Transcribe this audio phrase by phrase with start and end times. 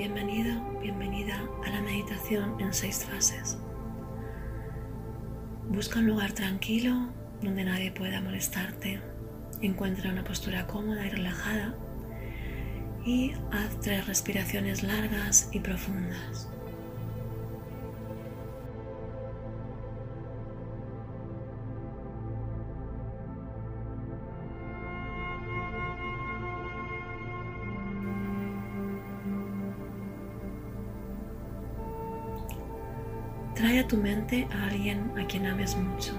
[0.00, 3.58] Bienvenido, bienvenida a la meditación en seis fases.
[5.68, 7.10] Busca un lugar tranquilo
[7.42, 9.02] donde nadie pueda molestarte.
[9.60, 11.74] Encuentra una postura cómoda y relajada
[13.04, 16.48] y haz tres respiraciones largas y profundas.
[33.60, 36.14] Trae a tu mente a alguien a quien ames mucho.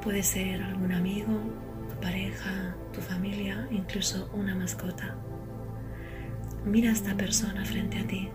[0.00, 1.32] Puede ser algún amigo,
[1.88, 5.16] tu pareja, tu familia, incluso una mascota.
[6.64, 8.28] Mira a esta persona frente a ti.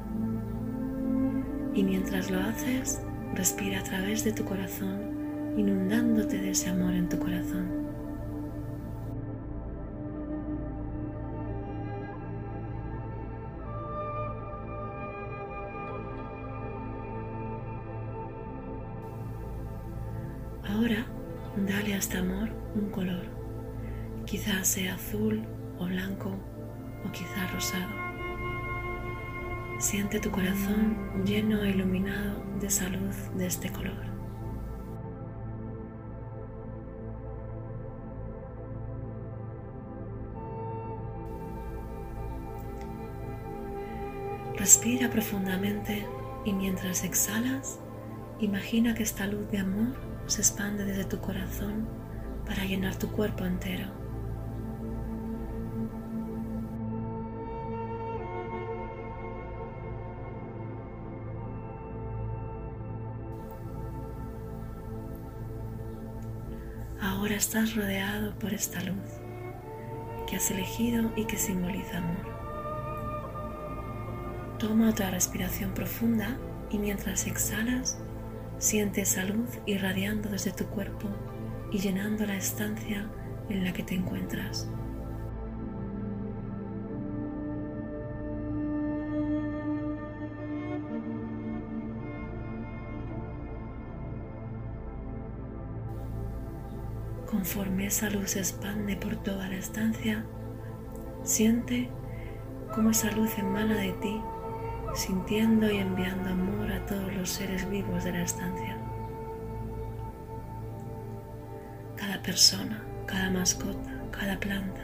[1.73, 3.01] Y mientras lo haces,
[3.35, 7.82] respira a través de tu corazón, inundándote de ese amor en tu corazón.
[24.25, 25.45] Quizás sea azul
[25.77, 26.31] o blanco
[27.05, 27.93] o quizás rosado.
[29.79, 34.13] Siente tu corazón lleno e iluminado de esa luz de este color.
[44.57, 46.07] Respira profundamente
[46.45, 47.79] y mientras exhalas,
[48.39, 49.95] imagina que esta luz de amor
[50.27, 52.02] se expande desde tu corazón
[52.45, 53.85] para llenar tu cuerpo entero.
[67.01, 68.97] Ahora estás rodeado por esta luz
[70.27, 72.33] que has elegido y que simboliza amor.
[74.57, 76.37] Toma otra respiración profunda
[76.69, 77.99] y mientras exhalas,
[78.63, 81.09] Siente esa luz irradiando desde tu cuerpo
[81.73, 83.09] y llenando la estancia
[83.49, 84.69] en la que te encuentras.
[97.25, 100.23] Conforme esa luz se expande por toda la estancia,
[101.23, 101.89] siente
[102.75, 104.21] cómo esa luz emana de ti
[104.93, 108.82] sintiendo y enviando amor a todos los seres vivos de la estancia.
[112.23, 114.81] Persona, cada mascota, cada planta.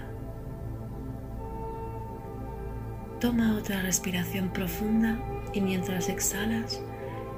[3.19, 5.19] Toma otra respiración profunda
[5.53, 6.81] y mientras exhalas,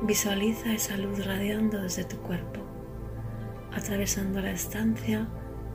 [0.03, 2.61] visualiza esa luz radiando desde tu cuerpo,
[3.71, 5.27] atravesando la estancia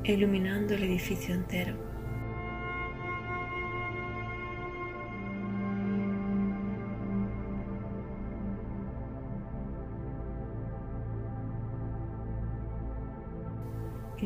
[0.04, 1.74] e iluminando el edificio entero.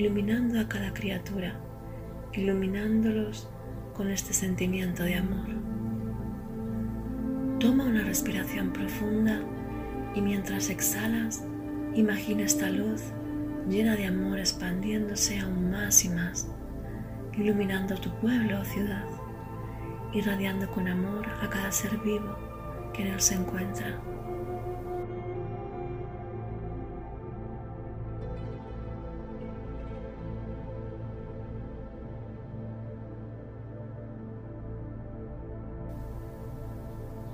[0.01, 1.61] Iluminando a cada criatura,
[2.33, 3.51] iluminándolos
[3.95, 5.47] con este sentimiento de amor.
[7.59, 9.43] Toma una respiración profunda
[10.15, 11.45] y mientras exhalas,
[11.93, 13.03] imagina esta luz
[13.69, 16.49] llena de amor expandiéndose aún más y más,
[17.37, 19.05] iluminando tu pueblo o ciudad,
[20.15, 22.39] irradiando con amor a cada ser vivo
[22.95, 24.01] que en él se encuentra.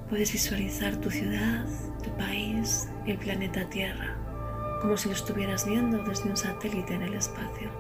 [0.09, 1.67] Puedes visualizar tu ciudad,
[2.03, 4.17] tu país el planeta Tierra
[4.81, 7.71] como si lo estuvieras viendo desde un satélite en el espacio.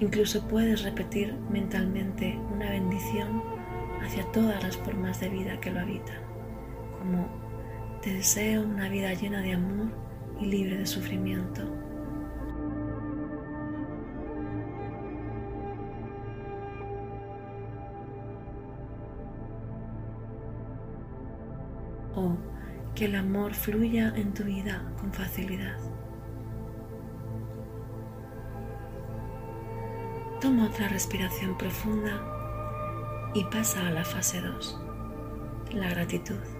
[0.00, 3.42] Incluso puedes repetir mentalmente una bendición
[4.00, 6.22] hacia todas las formas de vida que lo habitan,
[7.00, 7.47] como
[8.08, 9.90] te deseo una vida llena de amor
[10.40, 11.60] y libre de sufrimiento.
[22.14, 22.34] O
[22.94, 25.76] que el amor fluya en tu vida con facilidad.
[30.40, 32.22] Toma otra respiración profunda
[33.34, 34.80] y pasa a la fase 2,
[35.74, 36.57] la gratitud.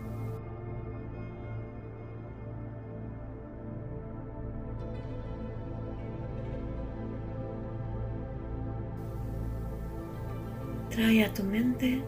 [10.98, 12.02] Trae a tu mente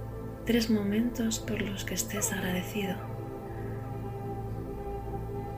[0.44, 2.96] tres momentos por los que estés agradecido.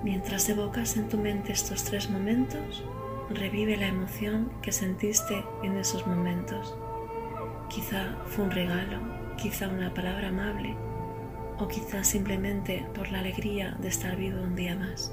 [0.05, 2.85] Mientras evocas en tu mente estos tres momentos,
[3.31, 6.77] revive la emoción que sentiste en esos momentos.
[7.71, 8.99] Quizá fue un regalo,
[9.39, 10.77] quizá una palabra amable
[11.59, 15.11] o quizá simplemente por la alegría de estar vivo un día más.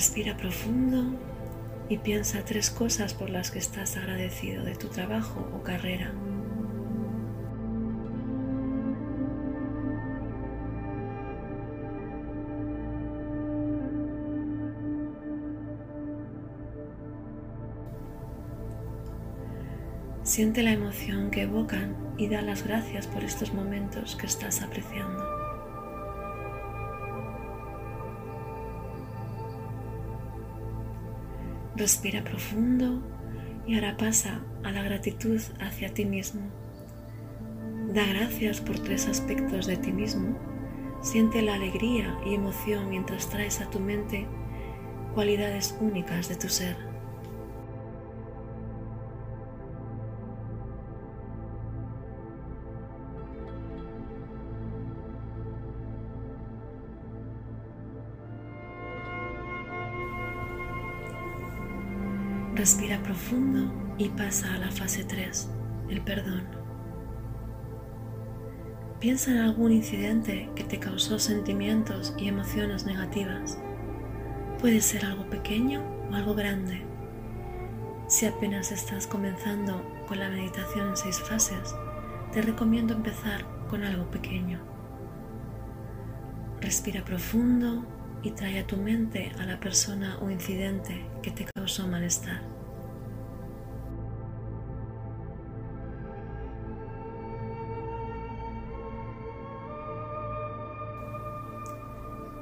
[0.00, 1.14] Respira profundo
[1.90, 6.14] y piensa tres cosas por las que estás agradecido de tu trabajo o carrera.
[20.22, 25.39] Siente la emoción que evocan y da las gracias por estos momentos que estás apreciando.
[31.80, 33.00] Respira profundo
[33.66, 36.42] y ahora pasa a la gratitud hacia ti mismo.
[37.94, 40.36] Da gracias por tres aspectos de ti mismo.
[41.00, 44.26] Siente la alegría y emoción mientras traes a tu mente
[45.14, 46.89] cualidades únicas de tu ser.
[62.60, 65.48] Respira profundo y pasa a la fase 3,
[65.88, 66.42] el perdón.
[69.00, 73.58] Piensa en algún incidente que te causó sentimientos y emociones negativas.
[74.58, 76.82] Puede ser algo pequeño o algo grande.
[78.08, 81.74] Si apenas estás comenzando con la meditación en seis fases,
[82.30, 84.60] te recomiendo empezar con algo pequeño.
[86.60, 87.86] Respira profundo
[88.22, 92.42] y trae a tu mente a la persona o incidente que te causó malestar.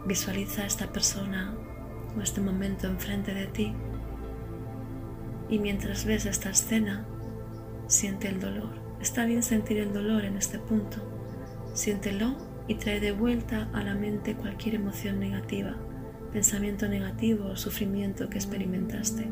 [0.06, 1.54] Visualiza a esta persona
[2.16, 3.74] o este momento enfrente de ti
[5.48, 7.06] y mientras ves esta escena,
[7.86, 8.70] siente el dolor.
[9.00, 10.98] Está bien sentir el dolor en este punto.
[11.74, 15.74] Siéntelo y trae de vuelta a la mente cualquier emoción negativa,
[16.32, 19.26] pensamiento negativo o sufrimiento que experimentaste.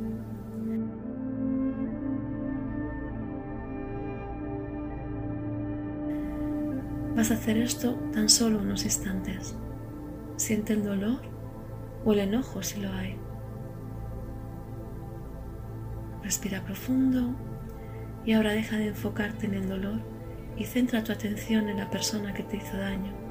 [7.14, 9.56] Vas a hacer esto tan solo unos instantes.
[10.36, 11.20] Siente el dolor
[12.04, 13.16] o el enojo si lo hay.
[16.22, 17.34] Respira profundo
[18.24, 20.00] y ahora deja de enfocarte en el dolor
[20.56, 23.25] y centra tu atención en la persona que te hizo daño.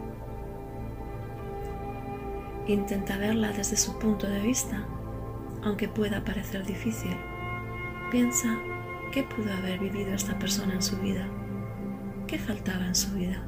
[2.67, 4.85] Intenta verla desde su punto de vista,
[5.63, 7.15] aunque pueda parecer difícil.
[8.09, 8.57] Piensa
[9.11, 11.27] qué pudo haber vivido esta persona en su vida,
[12.27, 13.45] qué faltaba en su vida,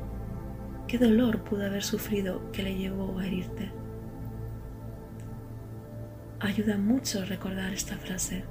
[0.88, 3.72] qué dolor pudo haber sufrido que le llevó a herirte.
[6.40, 8.46] Ayuda mucho recordar esta frase.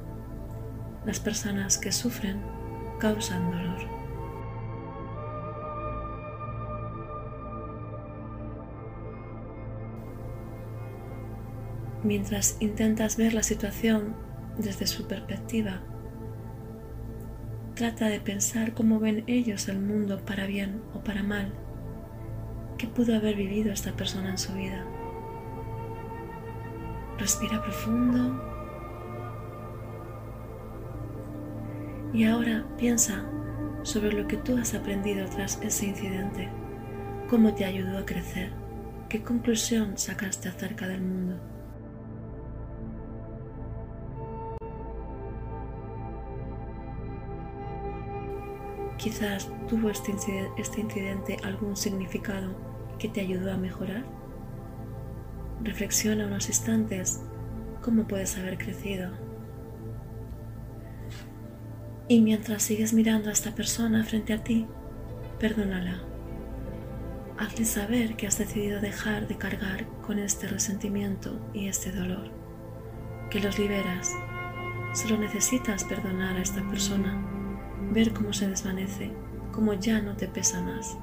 [1.05, 2.43] Las personas que sufren
[2.99, 3.96] causan dolor.
[12.07, 14.15] Mientras intentas ver la situación
[14.59, 15.83] desde su perspectiva.
[17.75, 21.53] Trata de pensar cómo ven ellos el mundo para bien o para mal.
[22.79, 24.85] ¿Qué pudo haber vivido esta persona en su vida?
[27.19, 28.43] Respira profundo.
[32.15, 33.27] Y ahora piensa
[33.83, 36.49] sobre lo que tú has aprendido tras ese incidente.
[37.29, 38.53] ¿Cómo te ayudó a crecer?
[39.09, 41.56] ¿Qué conclusión sacaste acerca del mundo?
[49.07, 50.17] Quizás tuvo este,
[50.59, 52.57] este incidente, algún significado
[52.99, 54.05] que te ayudó a mejorar.
[55.63, 57.21] Reflexiona unos instantes
[57.83, 59.13] cómo puedes haber crecido.
[62.09, 64.67] Y mientras sigues mirando a esta persona frente a ti,
[65.39, 66.03] perdónala.
[67.39, 72.33] Hazle saber que has decidido dejar de cargar con este resentimiento y este dolor,
[73.31, 74.11] que los liberas.
[74.95, 77.36] Solo necesitas perdonar a esta persona
[77.93, 79.13] ver cómo se desvanece,
[79.53, 80.97] cómo ya no te pesa más.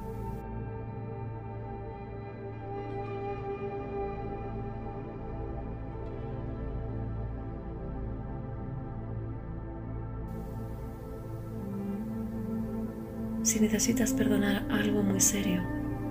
[13.42, 15.62] Si necesitas perdonar algo muy serio,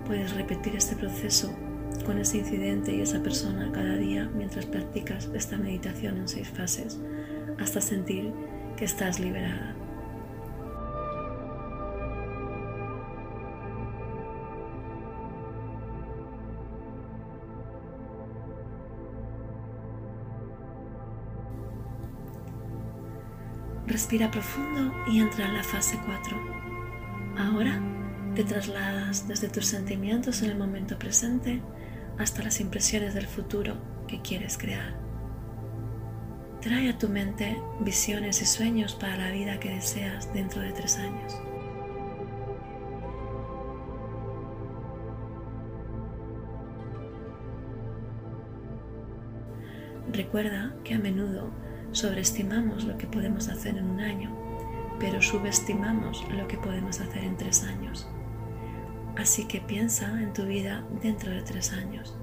[0.06, 1.52] puedes repetir este proceso
[2.06, 7.00] con ese incidente y esa persona cada día mientras practicas esta meditación en seis fases
[7.60, 8.32] hasta sentir
[8.78, 9.76] que estás liberada.
[23.94, 26.36] Respira profundo y entra en la fase 4.
[27.38, 27.80] Ahora
[28.34, 31.62] te trasladas desde tus sentimientos en el momento presente
[32.18, 33.76] hasta las impresiones del futuro
[34.08, 34.96] que quieres crear.
[36.60, 40.98] Trae a tu mente visiones y sueños para la vida que deseas dentro de tres
[40.98, 41.40] años.
[50.12, 51.52] Recuerda que a menudo
[51.94, 54.36] Sobreestimamos lo que podemos hacer en un año,
[55.00, 58.10] pero subestimamos lo que podemos hacer en tres años.
[59.16, 62.18] Así que piensa en tu vida dentro de tres años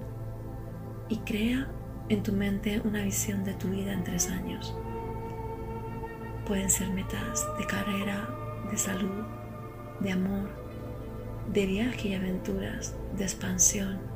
[1.08, 1.68] y crea
[2.08, 4.76] en tu mente una visión de tu vida en tres años.
[6.48, 8.28] Pueden ser metas de carrera,
[8.72, 9.24] de salud,
[10.00, 10.50] de amor,
[11.52, 14.09] de viaje y aventuras, de expansión,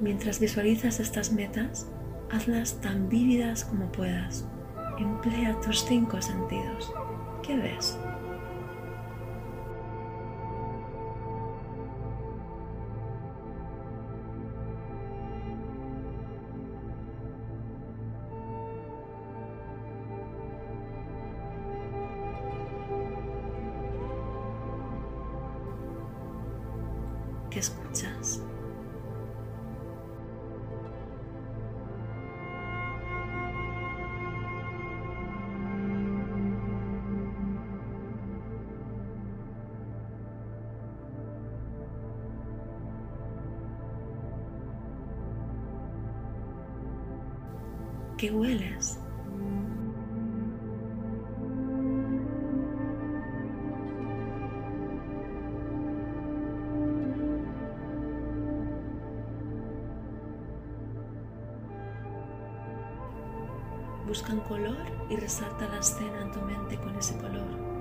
[0.00, 1.86] Mientras visualizas estas metas,
[2.30, 4.46] hazlas tan vívidas como puedas.
[4.98, 6.90] Emplea tus cinco sentidos.
[7.42, 7.98] ¿Qué ves?
[48.20, 48.98] ¿Qué hueles?
[64.06, 64.76] Busca un color
[65.08, 67.79] y resalta la escena en tu mente con ese color.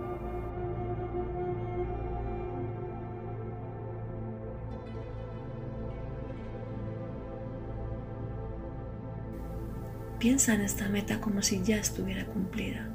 [10.20, 12.90] Piensa en esta meta como si ya estuviera cumplida,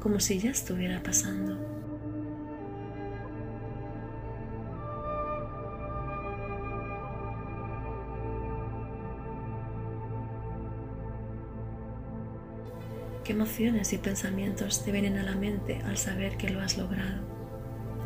[0.00, 1.58] como si ya estuviera pasando.
[13.24, 17.20] ¿Qué emociones y pensamientos te vienen a la mente al saber que lo has logrado?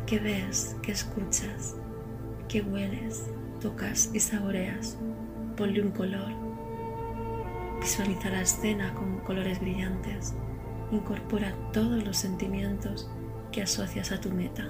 [0.05, 0.75] ¿Qué ves?
[0.83, 1.77] ¿Qué escuchas?
[2.49, 3.23] ¿Qué hueles?
[3.61, 4.97] ¿Tocas y saboreas?
[5.55, 6.44] Ponle un color
[7.85, 10.33] Visualiza la escena con colores brillantes.
[10.89, 13.07] Incorpora todos los sentimientos
[13.51, 14.67] que asocias a tu meta.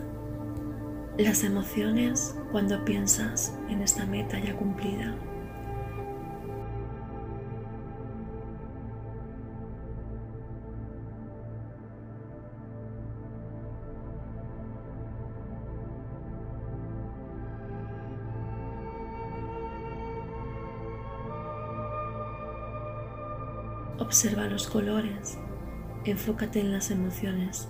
[1.18, 5.16] Las emociones cuando piensas en esta meta ya cumplida.
[24.06, 25.40] Observa los colores,
[26.06, 27.68] enfócate en las emociones.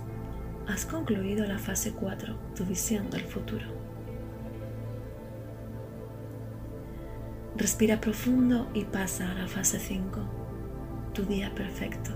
[0.68, 3.64] Has concluido la fase 4, tu visión del futuro.
[7.56, 10.20] Respira profundo y pasa a la fase 5,
[11.14, 12.10] tu día perfecto.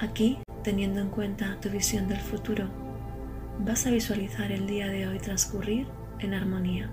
[0.00, 2.68] Aquí, teniendo en cuenta tu visión del futuro,
[3.58, 5.88] vas a visualizar el día de hoy transcurrir
[6.20, 6.88] en armonía.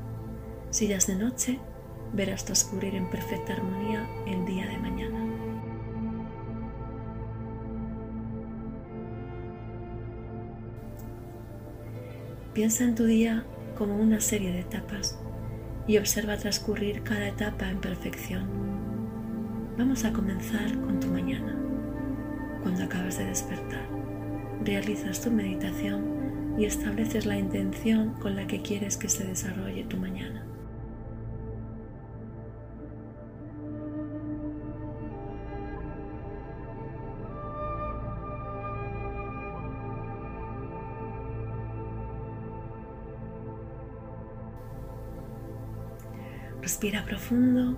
[0.72, 1.60] Si ya es de noche,
[2.14, 5.20] verás transcurrir en perfecta armonía el día de mañana.
[12.54, 13.46] Piensa en tu día
[13.78, 15.20] como una serie de etapas
[15.86, 18.48] y observa transcurrir cada etapa en perfección.
[19.78, 21.56] Vamos a comenzar con tu mañana
[22.66, 23.88] cuando acabas de despertar.
[24.64, 29.98] Realizas tu meditación y estableces la intención con la que quieres que se desarrolle tu
[29.98, 30.44] mañana.
[46.64, 47.78] Respira profundo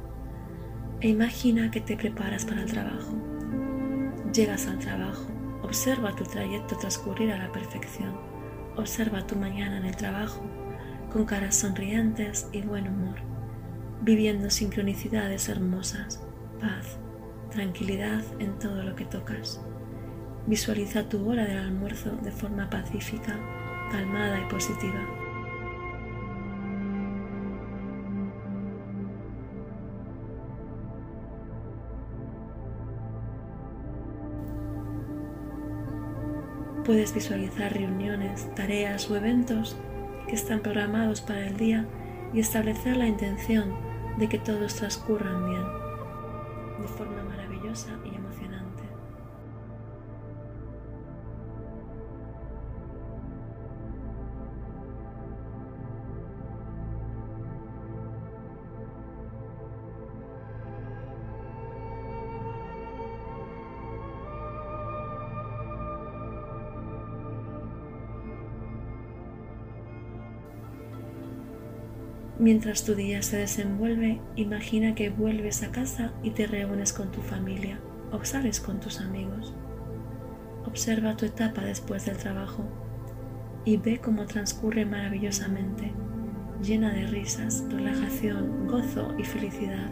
[1.02, 3.37] e imagina que te preparas para el trabajo.
[4.34, 5.26] Llegas al trabajo,
[5.64, 8.14] observa tu trayecto transcurrir a la perfección.
[8.76, 10.42] Observa tu mañana en el trabajo
[11.12, 13.16] con caras sonrientes y buen humor,
[14.02, 16.22] viviendo sincronicidades hermosas,
[16.60, 16.98] paz,
[17.52, 19.62] tranquilidad en todo lo que tocas.
[20.46, 23.40] Visualiza tu hora del almuerzo de forma pacífica,
[23.92, 25.27] calmada y positiva.
[36.88, 39.76] Puedes visualizar reuniones, tareas o eventos
[40.26, 41.86] que están programados para el día
[42.34, 43.76] y establecer la intención
[44.18, 45.66] de que todos transcurran bien,
[46.82, 48.87] de forma maravillosa y emocionante.
[72.48, 77.22] Mientras tu día se desenvuelve, imagina que vuelves a casa y te reúnes con tu
[77.22, 77.78] familia
[78.14, 79.54] o sales con tus amigos.
[80.66, 82.64] Observa tu etapa después del trabajo
[83.66, 85.92] y ve cómo transcurre maravillosamente,
[86.64, 89.92] llena de risas, relajación, gozo y felicidad.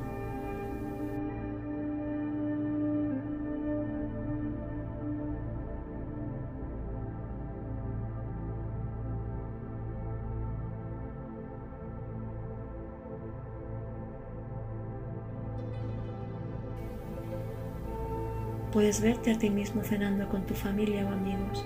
[18.75, 21.65] Puedes verte a ti mismo cenando con tu familia o amigos,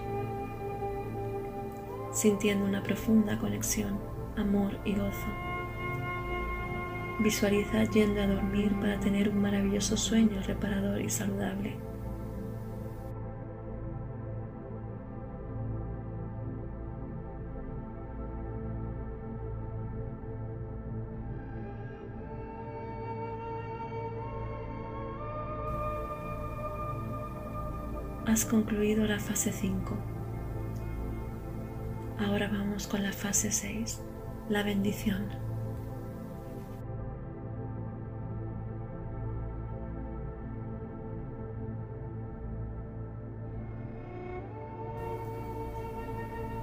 [2.13, 3.99] sintiendo una profunda conexión,
[4.37, 5.27] amor y gozo.
[7.19, 11.88] Visualiza yendo a dormir para tener un maravilloso sueño reparador y saludable.
[28.29, 29.97] Has concluido la fase 5.
[32.19, 34.01] Ahora vamos con la fase 6,
[34.49, 35.27] la bendición.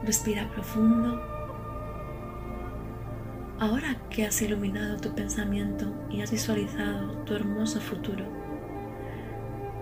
[0.05, 1.21] Respira profundo.
[3.59, 8.46] Ahora que has iluminado tu pensamiento y has visualizado tu hermoso futuro,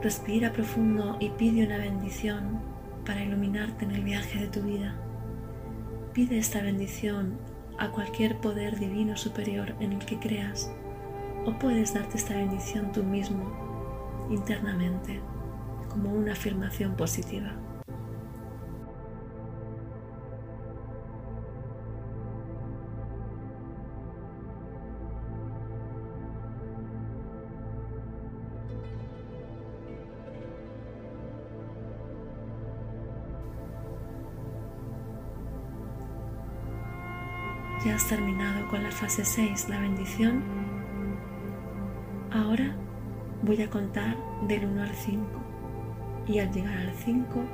[0.05, 2.61] Respira profundo y pide una bendición
[3.07, 4.97] para iluminarte en el viaje de tu vida.
[6.13, 7.39] Pide esta bendición
[7.79, 10.71] a cualquier poder divino superior en el que creas
[11.47, 15.23] o puedes darte esta bendición tú mismo internamente
[15.89, 17.55] como una afirmación positiva.
[37.95, 40.43] Ya has terminado con la fase 6, la bendición.
[42.33, 42.75] Ahora
[43.43, 44.17] voy a contar
[44.49, 45.25] del 1 al 5
[46.27, 47.45] y al llegar al 5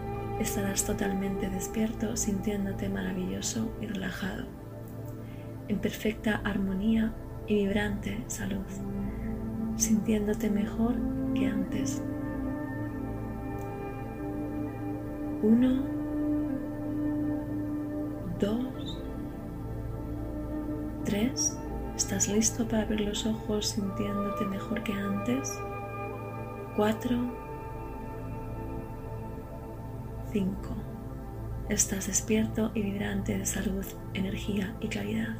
[0.40, 4.46] estarás totalmente despierto sintiéndote maravilloso y relajado,
[5.68, 7.12] en perfecta armonía
[7.46, 8.64] y vibrante salud,
[9.76, 10.94] sintiéndote mejor
[11.34, 12.02] que antes.
[15.42, 15.82] 1,
[18.40, 18.99] 2,
[21.10, 21.58] 3.
[21.96, 25.58] ¿Estás listo para abrir los ojos sintiéndote mejor que antes?
[26.76, 27.18] 4.
[30.32, 30.56] 5.
[31.68, 35.34] Estás despierto y vibrante de salud, energía y claridad.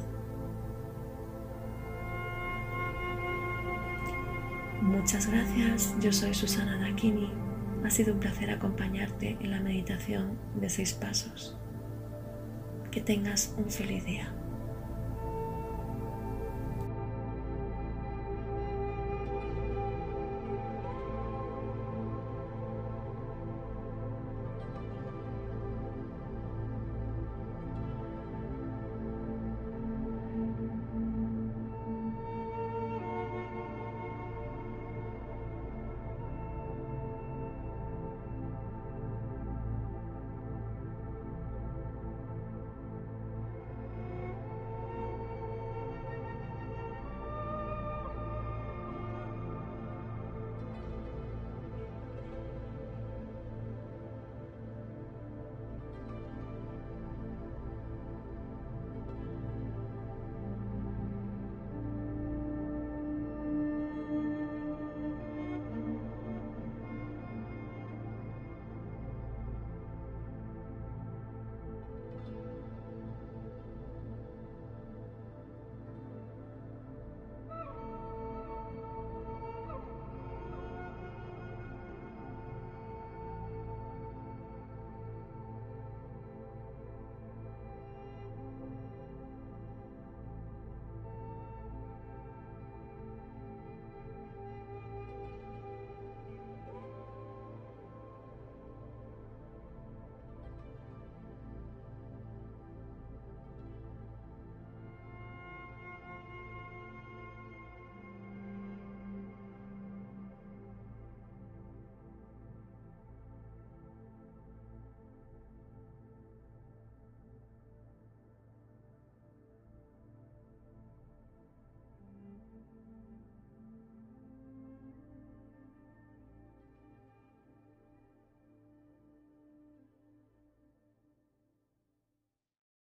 [4.81, 7.31] Muchas gracias, yo soy Susana Dakini.
[7.85, 11.57] Ha sido un placer acompañarte en la meditación de seis pasos.
[12.91, 14.33] Que tengas un feliz día.